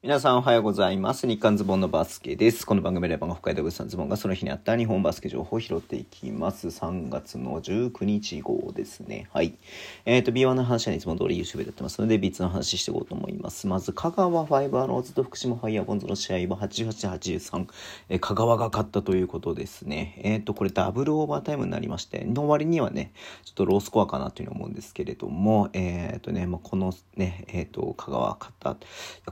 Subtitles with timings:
[0.00, 1.26] 皆さんおはようございます。
[1.26, 2.64] 日刊ズッボンのバスケです。
[2.64, 6.68] この番組レバンガ北海道ブースターズッボンがその日にあった日本バスケ情報を拾っていきます。
[6.68, 9.26] 3月の19日号ですね。
[9.32, 9.58] はい。
[10.04, 13.66] えっ、ー、と、B1 の話はいつも通り YouTube でやってますので、B2 の話していこうと思います。
[13.66, 17.66] まず、香川ファイブアローズと福島ファイヤーボンズの試合は88-83、
[18.08, 20.20] えー、香川が勝ったということですね。
[20.22, 23.10] えっ、ー、と、これダブルオーバータイムになりまして、の割にはね、
[23.44, 28.76] ちょっとロースコアかなというふうに思うんですけれども、えっ、とね、まあ、このね、えっ、と、香川勝った。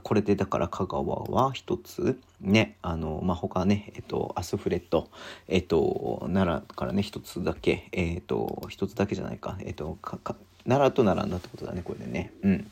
[0.01, 5.09] これでだからから香川は一つ、ね、あの、まあ、他ね、えっと、アスフレット、
[5.47, 10.35] えっと、奈良からね、一つだけ、えっと、一つだけじゃないか、えっと、か、か、
[10.67, 12.33] 奈良と並んだってことだね、これでね。
[12.43, 12.71] うん。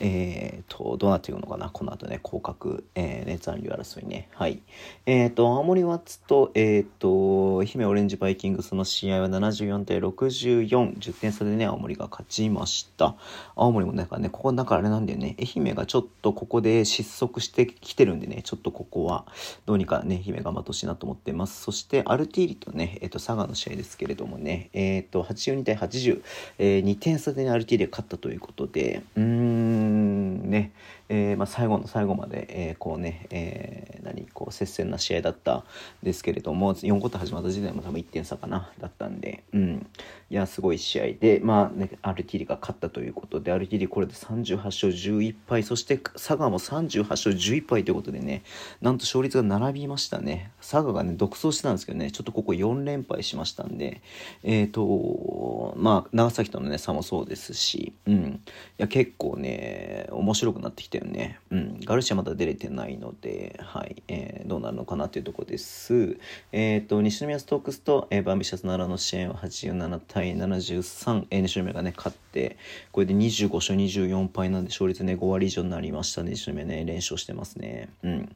[0.00, 1.70] えー、と、どうなっていくのかな？
[1.70, 4.28] この後ね、降格、えー、ね、残留争いね。
[4.34, 4.60] はい。
[5.06, 13.14] えっ、ー、と、青森ワッツと、えっ、ー、と、愛媛オレンジバイキングスの試合は74対64、10点差でね、青森が勝ちました。
[13.54, 19.26] 青森もなんかね、ここだからあれなんだよね、愛媛がちょっとここで失速してきてるんでね、ちょっとここは、
[19.64, 21.62] どうにかね、愛媛頑張ってほしいなと思ってます。
[21.62, 26.22] そして、アルティーリとね、えっ、と、佐賀の試合ですけれどもね、えっ、と、82対80、
[26.58, 30.72] えー、2点差ででね、RT で勝ったということで、うーん、ね、
[31.08, 35.64] えー、まあ、最後の最後まで、えー、こうね、えー、何こう接戦な試合だったん
[36.02, 39.86] ですけれども4コート始まった時代も多分1点差かなだったんで、うん、
[40.30, 48.42] いやすごい試合で、まあね、アルティリが勝ったということでアルティリこれで38勝11敗そして佐賀も38勝11敗ということでね
[48.80, 50.52] なんと勝率が並びましたね。
[50.60, 54.00] 佐賀がね独走してたんですけどねちょっとここ4連敗しましたんで
[54.42, 61.40] えっ、とまあ長崎とのね差もそうですし、うん、いや結構ね面白くなってきたよね。
[61.50, 61.80] うん。
[61.80, 64.02] ガルシアまだ出れてないので、はい。
[64.08, 66.18] えー、どうなるのかなというところです。
[66.52, 72.56] えっ、ー、と、西宮ストークスと、えー、バンビシャス奈良の試合は87対73、えー、西宮がね、勝って、
[72.92, 76.30] これで25勝24敗なんで、勝率ね、5割以上になりましたね。
[76.30, 77.88] 西宮ね、連勝してますね。
[78.02, 78.32] うん。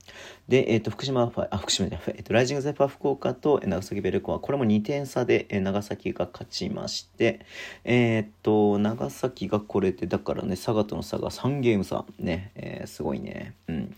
[0.48, 7.40] で、えっ、ー、と、福島ファ、あ、福島じゃ、えっ、と、ライジングゼファー福岡と、え長崎ベルコは、これも2点差で、えー、長崎が勝ちまして、
[7.84, 13.54] えっ、と、長崎がこれで、だからね、佐賀との差が3ゲーム差、ね、えー、すごいね。
[13.68, 13.90] うん。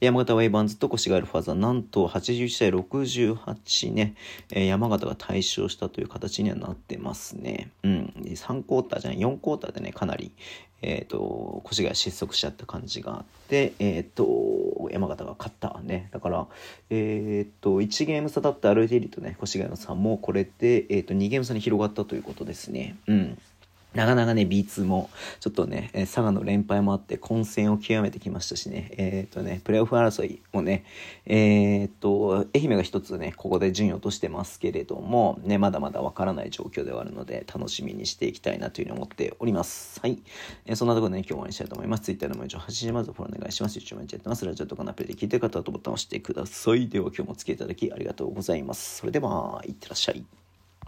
[0.00, 4.14] で、山形ウェイバンズと越谷アルファーザ、なんと81対68ね、
[4.50, 7.70] えー、山形が大勝したという形にはなってますね。
[7.82, 8.12] うん。
[8.24, 10.32] 3クォーターじゃない、4クォーターでね、かなり、
[10.82, 16.08] えっ、ー、と、越谷失速しちゃった感じがあって、えっ、ー、と、山形が勝ったね。
[16.10, 16.46] だから、
[16.90, 22.96] えっ、ー、と、1ゲーム差だったアルディリとね、越谷の差も、これで、えっ、と、2ゲーム差に広がったということですね。
[23.06, 23.38] うん。
[23.94, 25.10] なかなかね、B2 も、
[25.40, 30.84] ちょっとね、佐賀の連敗もあって、混戦を極めてきましたしね、えっ、ー、とね、プレーオフ争いもね、
[31.26, 40.00] えっ、ー、と、愛媛が一つね、ここで順位を落としてますけれども、ね、まだまだわからない状況ではあるので、楽しみにしていきたいなというふうに思っております。
[40.00, 40.18] はい。
[40.64, 42.02] えー、そんなところでね、今日終わりにしたいと思います。
[42.04, 43.78] Twitter でも以上8時まずフォローお願いします。
[43.78, 44.44] YouTube もやってます。
[44.46, 46.88] ラジオとかのアプリで聞いてる方はボタンを押してください。
[46.88, 48.98] では今日もお付き合いいただきありがとうございます。
[48.98, 50.41] それでは、いってらっしゃい。